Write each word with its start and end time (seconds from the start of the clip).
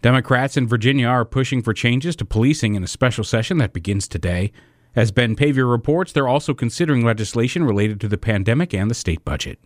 Democrats 0.00 0.56
in 0.56 0.68
Virginia 0.68 1.08
are 1.08 1.24
pushing 1.24 1.60
for 1.60 1.74
changes 1.74 2.14
to 2.16 2.24
policing 2.24 2.76
in 2.76 2.84
a 2.84 2.86
special 2.86 3.24
session 3.24 3.58
that 3.58 3.72
begins 3.72 4.06
today. 4.06 4.52
As 4.94 5.10
Ben 5.10 5.34
Paviour 5.34 5.66
reports, 5.66 6.12
they're 6.12 6.28
also 6.28 6.54
considering 6.54 7.04
legislation 7.04 7.64
related 7.64 8.00
to 8.00 8.08
the 8.08 8.16
pandemic 8.16 8.72
and 8.72 8.88
the 8.88 8.94
state 8.94 9.24
budget. 9.24 9.58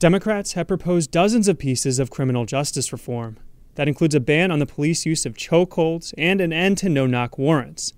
Democrats 0.00 0.54
have 0.54 0.66
proposed 0.66 1.12
dozens 1.12 1.46
of 1.46 1.58
pieces 1.58 2.00
of 2.00 2.10
criminal 2.10 2.44
justice 2.44 2.92
reform. 2.92 3.38
That 3.76 3.86
includes 3.86 4.16
a 4.16 4.20
ban 4.20 4.50
on 4.50 4.58
the 4.58 4.66
police 4.66 5.06
use 5.06 5.24
of 5.24 5.34
chokeholds 5.34 6.12
and 6.18 6.40
an 6.40 6.52
end 6.52 6.78
to 6.78 6.88
no 6.88 7.06
knock 7.06 7.38
warrants. 7.38 7.92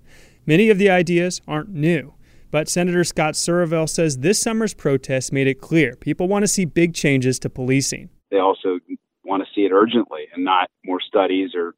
Many 0.45 0.69
of 0.69 0.77
the 0.77 0.91
ideas 0.91 1.41
aren't 1.47 1.69
new, 1.69 2.13
but 2.51 2.69
Senator 2.69 3.03
Scott 3.03 3.33
Surovell 3.33 3.89
says 3.89 4.19
this 4.19 4.39
summer's 4.39 4.75
protests 4.75 5.31
made 5.31 5.47
it 5.47 5.61
clear 5.61 5.95
people 5.95 6.27
want 6.27 6.43
to 6.43 6.47
see 6.47 6.65
big 6.65 6.93
changes 6.93 7.39
to 7.39 7.49
policing. 7.49 8.09
They 8.29 8.37
also 8.37 8.79
want 9.25 9.43
to 9.43 9.49
see 9.53 9.65
it 9.65 9.71
urgently 9.71 10.25
and 10.33 10.45
not 10.45 10.69
more 10.85 10.94
studies 11.15 11.51
or 11.55 11.73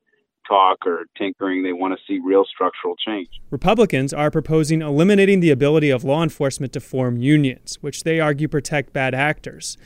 talk 0.48 0.86
or 0.86 1.06
tinkering. 1.18 1.64
They 1.64 1.74
want 1.74 1.98
to 1.98 2.04
see 2.08 2.20
real 2.24 2.46
structural 2.46 2.96
change. 2.96 3.30
Republicans 3.52 4.14
are 4.14 4.32
proposing 4.32 4.82
eliminating 4.82 5.42
the 5.42 5.52
ability 5.52 5.90
of 5.90 6.04
law 6.04 6.24
enforcement 6.24 6.74
to 6.74 6.80
form 6.80 7.18
unions, 7.18 7.78
which 7.82 8.04
they 8.04 8.20
argue 8.20 8.48
protect 8.48 8.94
bad 8.94 9.14
actors. 9.14 9.78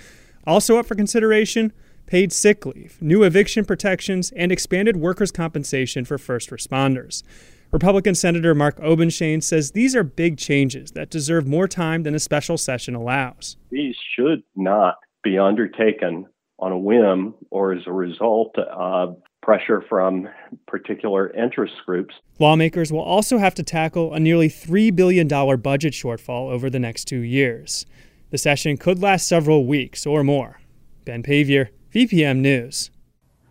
Also 0.46 0.78
up 0.78 0.86
for 0.86 0.96
consideration 0.96 1.74
paid 2.06 2.34
sick 2.34 2.66
leave, 2.66 3.02
new 3.02 3.24
eviction 3.24 3.64
protections, 3.64 4.32
and 4.36 4.52
expanded 4.52 4.98
workers' 4.98 5.32
compensation 5.32 6.04
for 6.04 6.18
first 6.18 6.50
responders. 6.50 7.24
Republican 7.72 8.14
Senator 8.14 8.54
Mark 8.54 8.78
Obenshain 8.82 9.42
says 9.42 9.72
these 9.72 9.96
are 9.96 10.04
big 10.04 10.38
changes 10.38 10.92
that 10.92 11.10
deserve 11.10 11.48
more 11.48 11.70
time 11.70 12.04
than 12.04 12.14
a 12.14 12.20
special 12.20 12.58
session 12.58 12.96
allows. 12.96 13.56
These 13.70 13.96
should 14.16 14.44
not 14.58 14.96
be 15.24 15.38
undertaken 15.40 16.26
on 16.60 16.74
a 16.74 16.78
whim 16.78 17.34
or 17.50 17.72
as 17.74 17.84
a 17.88 17.94
result 17.94 18.58
of 18.58 19.22
pressure 19.42 19.84
from 19.90 20.30
particular 20.68 21.32
interest 21.34 21.74
groups. 21.86 22.16
Lawmakers 22.40 22.92
will 22.92 23.02
also 23.02 23.38
have 23.38 23.56
to 23.56 23.64
tackle 23.64 24.14
a 24.14 24.20
nearly 24.20 24.50
$3 24.50 24.96
billion 24.96 25.28
budget 25.28 25.94
shortfall 25.94 26.52
over 26.52 26.70
the 26.70 26.80
next 26.80 27.06
two 27.06 27.20
years. 27.20 27.86
The 28.30 28.38
session 28.38 28.78
could 28.78 29.02
last 29.02 29.28
several 29.28 29.66
weeks 29.66 30.06
or 30.06 30.24
more. 30.24 30.62
Ben 31.06 31.24
Paviour, 31.24 31.70
VPM 31.94 32.38
News. 32.38 32.92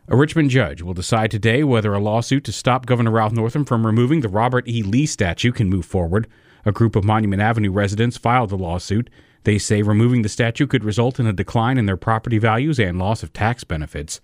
A 0.09 0.17
Richmond 0.17 0.51
judge 0.51 0.83
will 0.83 0.95
decide 0.95 1.31
today 1.31 1.63
whether 1.63 1.95
a 1.95 2.01
lawsuit 2.01 2.45
to 2.45 2.53
stop 2.53 2.87
Governor 2.87 3.13
Ralph 3.13 3.33
Northam 3.33 3.65
from 3.65 3.87
removing 3.87 4.23
the 4.23 4.29
Robert 4.29 4.67
E. 4.67 4.83
Lee 4.83 5.07
statue 5.07 5.53
can 5.53 5.69
move 5.69 5.87
forward. 5.87 6.27
A 6.65 6.73
group 6.73 6.97
of 6.97 7.05
Monument 7.05 7.41
Avenue 7.41 7.71
residents 7.71 8.17
filed 8.17 8.51
the 8.51 8.59
lawsuit. 8.59 9.09
They 9.45 9.59
say 9.59 9.83
removing 9.83 10.23
the 10.23 10.29
statue 10.29 10.67
could 10.67 10.85
result 10.85 11.21
in 11.21 11.27
a 11.27 11.33
decline 11.33 11.79
in 11.79 11.87
their 11.87 11.97
property 11.97 12.39
values 12.39 12.81
and 12.81 12.99
loss 12.99 13.23
of 13.23 13.33
tax 13.33 13.65
benefits. 13.65 14.21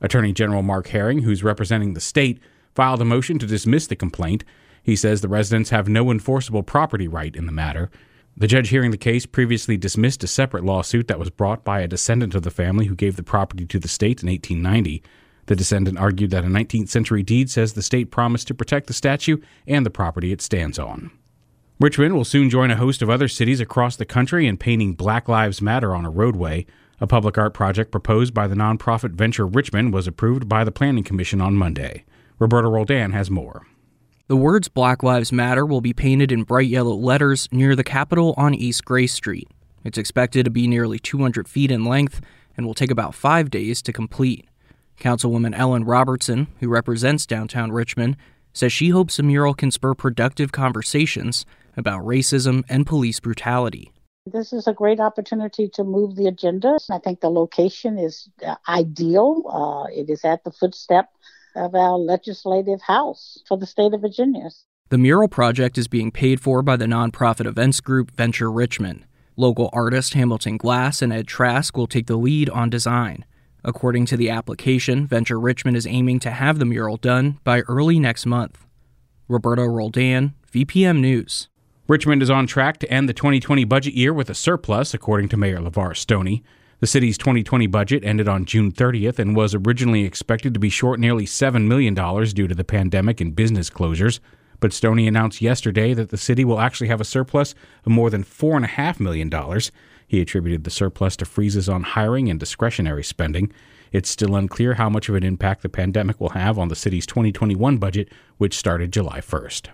Attorney 0.00 0.32
General 0.32 0.62
Mark 0.62 0.88
Herring, 0.88 1.20
who's 1.20 1.44
representing 1.44 1.94
the 1.94 2.00
state, 2.00 2.40
filed 2.74 3.00
a 3.00 3.04
motion 3.04 3.38
to 3.38 3.46
dismiss 3.46 3.86
the 3.86 3.96
complaint. 3.96 4.44
He 4.82 4.96
says 4.96 5.20
the 5.20 5.28
residents 5.28 5.70
have 5.70 5.88
no 5.88 6.10
enforceable 6.10 6.62
property 6.62 7.08
right 7.08 7.34
in 7.34 7.46
the 7.46 7.52
matter. 7.52 7.90
The 8.36 8.48
judge 8.48 8.70
hearing 8.70 8.90
the 8.90 8.96
case 8.96 9.26
previously 9.26 9.76
dismissed 9.76 10.24
a 10.24 10.26
separate 10.26 10.64
lawsuit 10.64 11.06
that 11.06 11.20
was 11.20 11.30
brought 11.30 11.64
by 11.64 11.80
a 11.80 11.88
descendant 11.88 12.34
of 12.34 12.42
the 12.42 12.50
family 12.50 12.86
who 12.86 12.96
gave 12.96 13.16
the 13.16 13.22
property 13.22 13.64
to 13.66 13.78
the 13.78 13.88
state 13.88 14.22
in 14.22 14.28
1890. 14.28 15.02
The 15.46 15.56
descendant 15.56 15.98
argued 15.98 16.30
that 16.30 16.44
a 16.44 16.48
19th 16.48 16.88
century 16.88 17.22
deed 17.22 17.48
says 17.48 17.74
the 17.74 17.82
state 17.82 18.10
promised 18.10 18.48
to 18.48 18.54
protect 18.54 18.88
the 18.88 18.92
statue 18.92 19.36
and 19.66 19.86
the 19.86 19.90
property 19.90 20.32
it 20.32 20.42
stands 20.42 20.78
on. 20.78 21.12
Richmond 21.78 22.14
will 22.14 22.24
soon 22.24 22.50
join 22.50 22.70
a 22.70 22.76
host 22.76 23.02
of 23.02 23.10
other 23.10 23.28
cities 23.28 23.60
across 23.60 23.96
the 23.96 24.04
country 24.04 24.46
in 24.46 24.56
painting 24.56 24.94
Black 24.94 25.28
Lives 25.28 25.60
Matter 25.60 25.94
on 25.94 26.04
a 26.04 26.10
roadway. 26.10 26.66
A 27.04 27.06
public 27.06 27.36
art 27.36 27.52
project 27.52 27.90
proposed 27.90 28.32
by 28.32 28.46
the 28.46 28.54
nonprofit 28.54 29.10
Venture 29.10 29.46
Richmond 29.46 29.92
was 29.92 30.06
approved 30.06 30.48
by 30.48 30.64
the 30.64 30.72
Planning 30.72 31.04
Commission 31.04 31.38
on 31.38 31.54
Monday. 31.54 32.06
Roberto 32.38 32.70
Roldan 32.70 33.12
has 33.12 33.30
more. 33.30 33.66
The 34.26 34.38
words 34.38 34.68
Black 34.68 35.02
Lives 35.02 35.30
Matter 35.30 35.66
will 35.66 35.82
be 35.82 35.92
painted 35.92 36.32
in 36.32 36.44
bright 36.44 36.68
yellow 36.68 36.94
letters 36.94 37.46
near 37.52 37.76
the 37.76 37.84
Capitol 37.84 38.32
on 38.38 38.54
East 38.54 38.86
Gray 38.86 39.06
Street. 39.06 39.46
It's 39.84 39.98
expected 39.98 40.46
to 40.46 40.50
be 40.50 40.66
nearly 40.66 40.98
200 40.98 41.46
feet 41.46 41.70
in 41.70 41.84
length 41.84 42.22
and 42.56 42.64
will 42.64 42.72
take 42.72 42.90
about 42.90 43.14
five 43.14 43.50
days 43.50 43.82
to 43.82 43.92
complete. 43.92 44.48
Councilwoman 44.98 45.54
Ellen 45.54 45.84
Robertson, 45.84 46.46
who 46.60 46.68
represents 46.68 47.26
downtown 47.26 47.70
Richmond, 47.70 48.16
says 48.54 48.72
she 48.72 48.88
hopes 48.88 49.18
the 49.18 49.22
mural 49.22 49.52
can 49.52 49.70
spur 49.70 49.92
productive 49.92 50.52
conversations 50.52 51.44
about 51.76 52.00
racism 52.00 52.64
and 52.66 52.86
police 52.86 53.20
brutality. 53.20 53.92
This 54.26 54.54
is 54.54 54.66
a 54.66 54.72
great 54.72 55.00
opportunity 55.00 55.68
to 55.74 55.84
move 55.84 56.16
the 56.16 56.28
agenda. 56.28 56.78
I 56.90 56.98
think 56.98 57.20
the 57.20 57.28
location 57.28 57.98
is 57.98 58.30
uh, 58.44 58.54
ideal. 58.66 59.42
Uh, 59.46 59.92
it 59.92 60.08
is 60.08 60.24
at 60.24 60.44
the 60.44 60.50
footstep 60.50 61.10
of 61.54 61.74
our 61.74 61.98
legislative 61.98 62.80
house 62.80 63.42
for 63.46 63.58
the 63.58 63.66
state 63.66 63.92
of 63.92 64.00
Virginia. 64.00 64.48
The 64.88 64.96
mural 64.96 65.28
project 65.28 65.76
is 65.76 65.88
being 65.88 66.10
paid 66.10 66.40
for 66.40 66.62
by 66.62 66.76
the 66.76 66.86
nonprofit 66.86 67.44
events 67.44 67.82
group 67.82 68.12
Venture 68.12 68.50
Richmond. 68.50 69.04
Local 69.36 69.68
artist 69.74 70.14
Hamilton 70.14 70.56
Glass 70.56 71.02
and 71.02 71.12
Ed 71.12 71.28
Trask 71.28 71.76
will 71.76 71.86
take 71.86 72.06
the 72.06 72.16
lead 72.16 72.48
on 72.48 72.70
design. 72.70 73.26
According 73.62 74.06
to 74.06 74.16
the 74.16 74.30
application, 74.30 75.06
Venture 75.06 75.38
Richmond 75.38 75.76
is 75.76 75.86
aiming 75.86 76.20
to 76.20 76.30
have 76.30 76.58
the 76.58 76.64
mural 76.64 76.96
done 76.96 77.40
by 77.44 77.60
early 77.60 77.98
next 77.98 78.24
month. 78.24 78.64
Roberto 79.28 79.66
Roldan, 79.66 80.32
VPM 80.50 81.00
News. 81.00 81.48
Richmond 81.86 82.22
is 82.22 82.30
on 82.30 82.46
track 82.46 82.78
to 82.78 82.90
end 82.90 83.10
the 83.10 83.12
2020 83.12 83.64
budget 83.64 83.92
year 83.92 84.14
with 84.14 84.30
a 84.30 84.34
surplus, 84.34 84.94
according 84.94 85.28
to 85.28 85.36
Mayor 85.36 85.58
LeVar 85.58 85.94
Stoney. 85.94 86.42
The 86.80 86.86
city's 86.86 87.18
2020 87.18 87.66
budget 87.66 88.02
ended 88.06 88.26
on 88.26 88.46
June 88.46 88.72
30th 88.72 89.18
and 89.18 89.36
was 89.36 89.54
originally 89.54 90.06
expected 90.06 90.54
to 90.54 90.60
be 90.60 90.70
short 90.70 90.98
nearly 90.98 91.26
$7 91.26 91.66
million 91.66 91.92
due 91.92 92.48
to 92.48 92.54
the 92.54 92.64
pandemic 92.64 93.20
and 93.20 93.36
business 93.36 93.68
closures. 93.68 94.18
But 94.60 94.72
Stoney 94.72 95.06
announced 95.06 95.42
yesterday 95.42 95.92
that 95.92 96.08
the 96.08 96.16
city 96.16 96.42
will 96.42 96.58
actually 96.58 96.88
have 96.88 97.02
a 97.02 97.04
surplus 97.04 97.54
of 97.84 97.92
more 97.92 98.08
than 98.08 98.24
$4.5 98.24 98.98
million. 98.98 99.30
He 100.08 100.22
attributed 100.22 100.64
the 100.64 100.70
surplus 100.70 101.16
to 101.16 101.26
freezes 101.26 101.68
on 101.68 101.82
hiring 101.82 102.30
and 102.30 102.40
discretionary 102.40 103.04
spending. 103.04 103.52
It's 103.92 104.08
still 104.08 104.36
unclear 104.36 104.72
how 104.72 104.88
much 104.88 105.10
of 105.10 105.16
an 105.16 105.22
impact 105.22 105.60
the 105.60 105.68
pandemic 105.68 106.18
will 106.18 106.30
have 106.30 106.58
on 106.58 106.68
the 106.68 106.76
city's 106.76 107.04
2021 107.04 107.76
budget, 107.76 108.10
which 108.38 108.56
started 108.56 108.90
July 108.90 109.20
1st. 109.20 109.68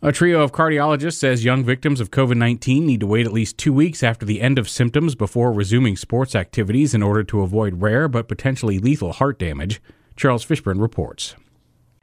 A 0.00 0.12
trio 0.12 0.42
of 0.42 0.52
cardiologists 0.52 1.18
says 1.18 1.44
young 1.44 1.64
victims 1.64 2.00
of 2.00 2.12
COVID 2.12 2.36
19 2.36 2.86
need 2.86 3.00
to 3.00 3.06
wait 3.08 3.26
at 3.26 3.32
least 3.32 3.58
two 3.58 3.72
weeks 3.72 4.04
after 4.04 4.24
the 4.24 4.40
end 4.40 4.56
of 4.56 4.68
symptoms 4.68 5.16
before 5.16 5.52
resuming 5.52 5.96
sports 5.96 6.36
activities 6.36 6.94
in 6.94 7.02
order 7.02 7.24
to 7.24 7.40
avoid 7.40 7.82
rare 7.82 8.06
but 8.06 8.28
potentially 8.28 8.78
lethal 8.78 9.12
heart 9.14 9.40
damage. 9.40 9.82
Charles 10.14 10.46
Fishburne 10.46 10.80
reports. 10.80 11.34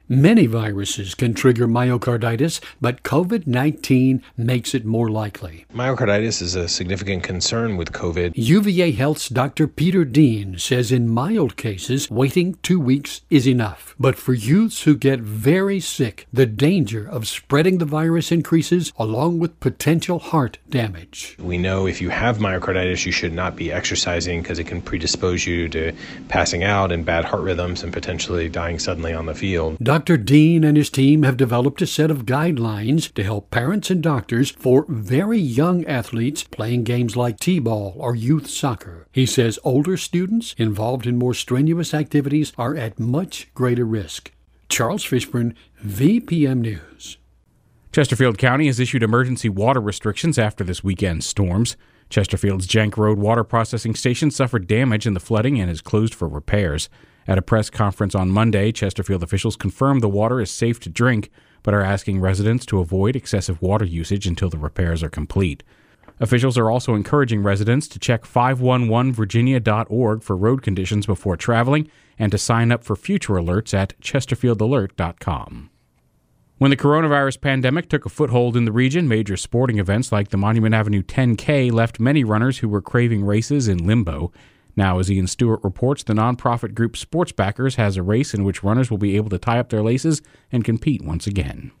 Many 0.08 0.46
viruses 0.46 1.16
can 1.16 1.34
trigger 1.34 1.66
myocarditis, 1.66 2.60
but 2.80 3.02
COVID 3.02 3.48
19 3.48 4.22
makes 4.36 4.72
it 4.72 4.84
more 4.84 5.08
likely. 5.08 5.66
Myocarditis 5.74 6.40
is 6.40 6.54
a 6.54 6.68
significant 6.68 7.24
concern 7.24 7.76
with 7.76 7.90
COVID. 7.90 8.30
UVA 8.36 8.92
Health's 8.92 9.28
Dr. 9.28 9.66
Peter 9.66 10.04
Dean 10.04 10.58
says 10.58 10.92
in 10.92 11.08
mild 11.08 11.56
cases, 11.56 12.08
waiting 12.08 12.56
two 12.62 12.78
weeks 12.78 13.22
is 13.30 13.48
enough. 13.48 13.96
But 13.98 14.14
for 14.14 14.32
youths 14.32 14.82
who 14.82 14.94
get 14.94 15.18
very 15.18 15.80
sick, 15.80 16.28
the 16.32 16.46
danger 16.46 17.04
of 17.08 17.26
spreading 17.26 17.78
the 17.78 17.84
virus 17.84 18.30
increases, 18.30 18.92
along 18.98 19.40
with 19.40 19.58
potential 19.58 20.20
heart 20.20 20.58
damage. 20.70 21.36
We 21.40 21.58
know 21.58 21.88
if 21.88 22.00
you 22.00 22.10
have 22.10 22.38
myocarditis, 22.38 23.04
you 23.06 23.10
should 23.10 23.32
not 23.32 23.56
be 23.56 23.72
exercising 23.72 24.42
because 24.42 24.60
it 24.60 24.68
can 24.68 24.82
predispose 24.82 25.48
you 25.48 25.68
to 25.70 25.92
passing 26.28 26.62
out 26.62 26.92
and 26.92 27.04
bad 27.04 27.24
heart 27.24 27.42
rhythms 27.42 27.82
and 27.82 27.92
potentially 27.92 28.48
dying 28.48 28.78
suddenly 28.78 29.12
on 29.12 29.26
the 29.26 29.34
field. 29.34 29.78
Dr. 29.82 29.95
Dean 30.04 30.62
and 30.62 30.76
his 30.76 30.90
team 30.90 31.22
have 31.22 31.36
developed 31.36 31.80
a 31.80 31.86
set 31.86 32.10
of 32.10 32.26
guidelines 32.26 33.12
to 33.14 33.24
help 33.24 33.50
parents 33.50 33.90
and 33.90 34.02
doctors 34.02 34.50
for 34.50 34.84
very 34.88 35.38
young 35.38 35.84
athletes 35.86 36.44
playing 36.44 36.84
games 36.84 37.16
like 37.16 37.40
T 37.40 37.58
ball 37.58 37.94
or 37.96 38.14
youth 38.14 38.48
soccer. 38.48 39.06
He 39.10 39.24
says 39.24 39.58
older 39.64 39.96
students 39.96 40.54
involved 40.58 41.06
in 41.06 41.16
more 41.16 41.34
strenuous 41.34 41.94
activities 41.94 42.52
are 42.58 42.76
at 42.76 43.00
much 43.00 43.52
greater 43.54 43.84
risk. 43.84 44.32
Charles 44.68 45.04
Fishburne, 45.04 45.54
VPM 45.82 46.60
News. 46.60 47.16
Chesterfield 47.92 48.36
County 48.36 48.66
has 48.66 48.78
issued 48.78 49.02
emergency 49.02 49.48
water 49.48 49.80
restrictions 49.80 50.38
after 50.38 50.62
this 50.62 50.84
weekend's 50.84 51.24
storms. 51.24 51.76
Chesterfield's 52.10 52.66
Jenk 52.66 52.98
Road 52.98 53.18
water 53.18 53.44
processing 53.44 53.94
station 53.94 54.30
suffered 54.30 54.66
damage 54.66 55.06
in 55.06 55.14
the 55.14 55.20
flooding 55.20 55.58
and 55.58 55.70
is 55.70 55.80
closed 55.80 56.14
for 56.14 56.28
repairs. 56.28 56.88
At 57.28 57.38
a 57.38 57.42
press 57.42 57.70
conference 57.70 58.14
on 58.14 58.30
Monday, 58.30 58.70
Chesterfield 58.72 59.22
officials 59.22 59.56
confirmed 59.56 60.02
the 60.02 60.08
water 60.08 60.40
is 60.40 60.50
safe 60.50 60.78
to 60.80 60.88
drink, 60.88 61.30
but 61.62 61.74
are 61.74 61.82
asking 61.82 62.20
residents 62.20 62.64
to 62.66 62.78
avoid 62.78 63.16
excessive 63.16 63.60
water 63.60 63.84
usage 63.84 64.26
until 64.26 64.48
the 64.48 64.58
repairs 64.58 65.02
are 65.02 65.10
complete. 65.10 65.64
Officials 66.18 66.56
are 66.56 66.70
also 66.70 66.94
encouraging 66.94 67.42
residents 67.42 67.88
to 67.88 67.98
check 67.98 68.24
511virginia.org 68.24 70.22
for 70.22 70.36
road 70.36 70.62
conditions 70.62 71.04
before 71.04 71.36
traveling 71.36 71.90
and 72.18 72.32
to 72.32 72.38
sign 72.38 72.72
up 72.72 72.84
for 72.84 72.96
future 72.96 73.34
alerts 73.34 73.74
at 73.74 73.98
chesterfieldalert.com. 74.00 75.70
When 76.58 76.70
the 76.70 76.76
coronavirus 76.76 77.42
pandemic 77.42 77.90
took 77.90 78.06
a 78.06 78.08
foothold 78.08 78.56
in 78.56 78.64
the 78.64 78.72
region, 78.72 79.06
major 79.08 79.36
sporting 79.36 79.78
events 79.78 80.10
like 80.10 80.28
the 80.28 80.38
Monument 80.38 80.74
Avenue 80.74 81.02
10K 81.02 81.70
left 81.70 82.00
many 82.00 82.24
runners 82.24 82.58
who 82.58 82.68
were 82.70 82.80
craving 82.80 83.26
races 83.26 83.68
in 83.68 83.86
limbo. 83.86 84.32
Now, 84.76 84.98
as 84.98 85.10
Ian 85.10 85.26
Stewart 85.26 85.60
reports, 85.64 86.02
the 86.02 86.12
nonprofit 86.12 86.74
group 86.74 86.96
Sports 86.96 87.32
Backers 87.32 87.76
has 87.76 87.96
a 87.96 88.02
race 88.02 88.34
in 88.34 88.44
which 88.44 88.62
runners 88.62 88.90
will 88.90 88.98
be 88.98 89.16
able 89.16 89.30
to 89.30 89.38
tie 89.38 89.58
up 89.58 89.70
their 89.70 89.82
laces 89.82 90.20
and 90.52 90.64
compete 90.64 91.02
once 91.02 91.26
again. 91.26 91.72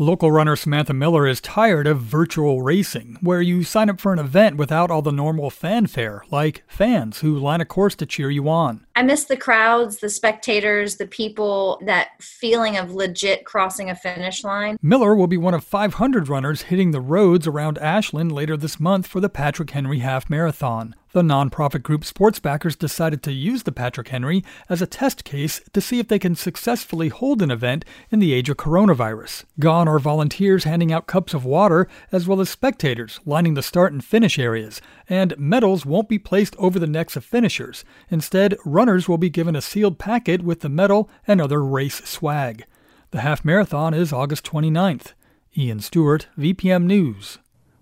Local 0.00 0.30
runner 0.30 0.54
Samantha 0.54 0.94
Miller 0.94 1.26
is 1.26 1.40
tired 1.40 1.88
of 1.88 2.00
virtual 2.00 2.62
racing, 2.62 3.18
where 3.20 3.42
you 3.42 3.64
sign 3.64 3.90
up 3.90 3.98
for 3.98 4.12
an 4.12 4.20
event 4.20 4.56
without 4.56 4.92
all 4.92 5.02
the 5.02 5.10
normal 5.10 5.50
fanfare, 5.50 6.22
like 6.30 6.62
fans 6.68 7.18
who 7.18 7.36
line 7.36 7.60
a 7.60 7.64
course 7.64 7.96
to 7.96 8.06
cheer 8.06 8.30
you 8.30 8.48
on. 8.48 8.86
I 8.94 9.02
miss 9.02 9.24
the 9.24 9.36
crowds, 9.36 9.98
the 9.98 10.08
spectators, 10.08 10.98
the 10.98 11.08
people, 11.08 11.82
that 11.84 12.10
feeling 12.20 12.76
of 12.76 12.92
legit 12.92 13.44
crossing 13.44 13.90
a 13.90 13.96
finish 13.96 14.44
line. 14.44 14.78
Miller 14.80 15.16
will 15.16 15.26
be 15.26 15.36
one 15.36 15.54
of 15.54 15.64
500 15.64 16.28
runners 16.28 16.62
hitting 16.62 16.92
the 16.92 17.00
roads 17.00 17.48
around 17.48 17.76
Ashland 17.78 18.30
later 18.30 18.56
this 18.56 18.78
month 18.78 19.08
for 19.08 19.18
the 19.18 19.28
Patrick 19.28 19.70
Henry 19.70 19.98
Half 19.98 20.30
Marathon. 20.30 20.94
The 21.12 21.22
nonprofit 21.22 21.82
group 21.82 22.04
Sports 22.04 22.38
Backers 22.38 22.76
decided 22.76 23.22
to 23.22 23.32
use 23.32 23.62
the 23.62 23.72
Patrick 23.72 24.08
Henry 24.08 24.44
as 24.68 24.82
a 24.82 24.86
test 24.86 25.24
case 25.24 25.62
to 25.72 25.80
see 25.80 25.98
if 25.98 26.08
they 26.08 26.18
can 26.18 26.34
successfully 26.34 27.08
hold 27.08 27.40
an 27.40 27.50
event 27.50 27.86
in 28.10 28.18
the 28.18 28.34
age 28.34 28.50
of 28.50 28.58
coronavirus. 28.58 29.44
Gone 29.58 29.88
are 29.88 29.98
volunteers 29.98 30.64
handing 30.64 30.92
out 30.92 31.06
cups 31.06 31.32
of 31.32 31.46
water, 31.46 31.88
as 32.12 32.28
well 32.28 32.42
as 32.42 32.50
spectators 32.50 33.20
lining 33.24 33.54
the 33.54 33.62
start 33.62 33.90
and 33.90 34.04
finish 34.04 34.38
areas, 34.38 34.82
and 35.08 35.38
medals 35.38 35.86
won't 35.86 36.10
be 36.10 36.18
placed 36.18 36.54
over 36.56 36.78
the 36.78 36.86
necks 36.86 37.16
of 37.16 37.24
finishers. 37.24 37.86
Instead, 38.10 38.54
runners 38.66 39.08
will 39.08 39.18
be 39.18 39.30
given 39.30 39.56
a 39.56 39.62
sealed 39.62 39.98
packet 39.98 40.42
with 40.42 40.60
the 40.60 40.68
medal 40.68 41.08
and 41.26 41.40
other 41.40 41.64
race 41.64 42.04
swag. 42.04 42.64
The 43.12 43.20
half 43.22 43.46
marathon 43.46 43.94
is 43.94 44.12
August 44.12 44.44
29th. 44.44 45.14
Ian 45.56 45.80
Stewart, 45.80 46.28
VPM 46.36 46.84
News. 46.84 47.38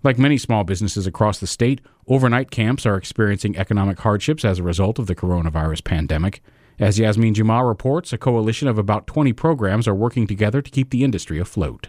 Like 0.06 0.20
many 0.20 0.38
small 0.38 0.62
businesses 0.62 1.08
across 1.08 1.40
the 1.40 1.48
state, 1.48 1.80
overnight 2.06 2.52
camps 2.52 2.86
are 2.86 2.94
experiencing 2.94 3.56
economic 3.56 3.98
hardships 3.98 4.44
as 4.44 4.60
a 4.60 4.62
result 4.62 5.00
of 5.00 5.08
the 5.08 5.16
coronavirus 5.16 5.82
pandemic. 5.82 6.44
As 6.78 7.00
Yasmin 7.00 7.34
Jumaa 7.34 7.66
reports, 7.66 8.12
a 8.12 8.16
coalition 8.16 8.68
of 8.68 8.78
about 8.78 9.08
20 9.08 9.32
programs 9.32 9.88
are 9.88 9.96
working 9.96 10.28
together 10.28 10.62
to 10.62 10.70
keep 10.70 10.90
the 10.90 11.02
industry 11.02 11.40
afloat. 11.40 11.88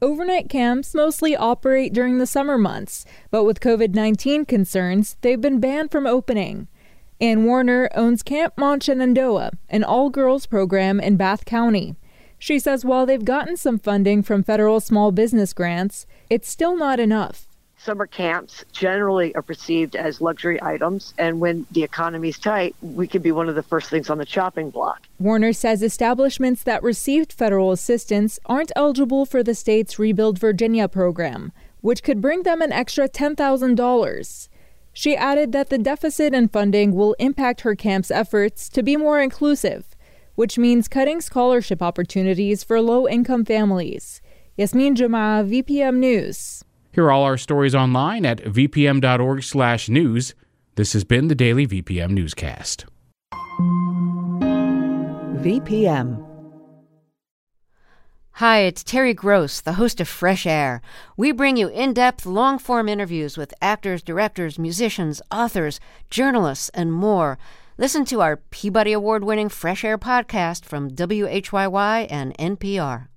Overnight 0.00 0.48
camps 0.48 0.94
mostly 0.94 1.34
operate 1.34 1.92
during 1.92 2.18
the 2.18 2.26
summer 2.28 2.56
months, 2.56 3.04
but 3.32 3.42
with 3.42 3.58
COVID 3.58 3.96
19 3.96 4.44
concerns, 4.44 5.16
they've 5.22 5.40
been 5.40 5.58
banned 5.58 5.90
from 5.90 6.06
opening. 6.06 6.68
Ann 7.20 7.46
Warner 7.46 7.88
owns 7.96 8.22
Camp 8.22 8.54
Shenandoah, 8.80 9.50
an 9.68 9.82
all 9.82 10.08
girls 10.08 10.46
program 10.46 11.00
in 11.00 11.16
Bath 11.16 11.44
County. 11.44 11.96
She 12.38 12.60
says 12.60 12.84
while 12.84 13.06
they've 13.06 13.24
gotten 13.24 13.56
some 13.56 13.80
funding 13.80 14.22
from 14.22 14.44
federal 14.44 14.78
small 14.78 15.10
business 15.10 15.52
grants, 15.52 16.06
it's 16.30 16.48
still 16.48 16.76
not 16.76 17.00
enough. 17.00 17.48
Summer 17.78 18.06
camps 18.06 18.64
generally 18.72 19.34
are 19.34 19.42
perceived 19.42 19.96
as 19.96 20.20
luxury 20.20 20.60
items, 20.62 21.12
and 21.18 21.40
when 21.40 21.66
the 21.70 21.82
economy's 21.82 22.38
tight, 22.38 22.74
we 22.80 23.06
could 23.06 23.22
be 23.22 23.32
one 23.32 23.48
of 23.48 23.54
the 23.54 23.62
first 23.62 23.90
things 23.90 24.08
on 24.08 24.18
the 24.18 24.24
chopping 24.24 24.70
block. 24.70 25.02
Warner 25.18 25.52
says 25.52 25.82
establishments 25.82 26.62
that 26.62 26.82
received 26.82 27.32
federal 27.32 27.72
assistance 27.72 28.40
aren't 28.46 28.72
eligible 28.74 29.26
for 29.26 29.42
the 29.42 29.54
state's 29.54 29.98
Rebuild 29.98 30.38
Virginia 30.38 30.88
program, 30.88 31.52
which 31.82 32.02
could 32.02 32.20
bring 32.20 32.42
them 32.42 32.62
an 32.62 32.72
extra 32.72 33.08
$10,000. 33.08 34.48
She 34.92 35.14
added 35.14 35.52
that 35.52 35.68
the 35.68 35.78
deficit 35.78 36.32
in 36.32 36.48
funding 36.48 36.94
will 36.94 37.14
impact 37.18 37.60
her 37.60 37.74
camp's 37.74 38.10
efforts 38.10 38.70
to 38.70 38.82
be 38.82 38.96
more 38.96 39.20
inclusive, 39.20 39.94
which 40.34 40.56
means 40.56 40.88
cutting 40.88 41.20
scholarship 41.20 41.82
opportunities 41.82 42.64
for 42.64 42.80
low 42.80 43.06
income 43.06 43.44
families. 43.44 44.22
Yasmin 44.56 44.94
Jumaa, 44.94 45.46
VPM 45.46 45.96
News. 45.96 46.64
Here 46.96 47.04
are 47.04 47.12
all 47.12 47.24
our 47.24 47.36
stories 47.36 47.74
online 47.74 48.24
at 48.24 48.38
vpm.org/news. 48.38 50.34
This 50.76 50.92
has 50.94 51.04
been 51.04 51.28
the 51.28 51.34
daily 51.34 51.66
VPM 51.66 52.12
newscast. 52.12 52.86
VPM. 55.42 56.24
Hi, 58.36 58.60
it's 58.60 58.82
Terry 58.82 59.12
Gross, 59.12 59.60
the 59.60 59.74
host 59.74 60.00
of 60.00 60.08
Fresh 60.08 60.46
Air. 60.46 60.80
We 61.18 61.32
bring 61.32 61.58
you 61.58 61.68
in 61.68 61.92
depth, 61.92 62.24
long 62.24 62.58
form 62.58 62.88
interviews 62.88 63.36
with 63.36 63.52
actors, 63.60 64.02
directors, 64.02 64.58
musicians, 64.58 65.20
authors, 65.30 65.78
journalists, 66.08 66.70
and 66.70 66.90
more. 66.90 67.36
Listen 67.76 68.06
to 68.06 68.22
our 68.22 68.38
Peabody 68.38 68.94
Award 68.94 69.22
winning 69.22 69.50
Fresh 69.50 69.84
Air 69.84 69.98
podcast 69.98 70.64
from 70.64 70.90
WHYY 70.92 72.06
and 72.08 72.34
NPR. 72.38 73.08